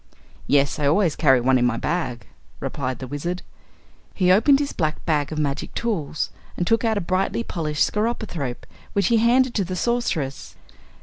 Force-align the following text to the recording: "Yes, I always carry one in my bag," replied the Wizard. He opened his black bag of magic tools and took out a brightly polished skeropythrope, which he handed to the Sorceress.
"Yes, 0.47 0.79
I 0.79 0.87
always 0.87 1.15
carry 1.15 1.39
one 1.41 1.59
in 1.59 1.65
my 1.67 1.77
bag," 1.77 2.25
replied 2.59 2.97
the 2.97 3.05
Wizard. 3.07 3.43
He 4.15 4.31
opened 4.31 4.57
his 4.59 4.73
black 4.73 5.05
bag 5.05 5.31
of 5.31 5.37
magic 5.37 5.75
tools 5.75 6.31
and 6.57 6.65
took 6.65 6.83
out 6.83 6.97
a 6.97 7.01
brightly 7.01 7.43
polished 7.43 7.85
skeropythrope, 7.85 8.65
which 8.93 9.09
he 9.09 9.17
handed 9.17 9.53
to 9.53 9.63
the 9.63 9.75
Sorceress. 9.75 10.55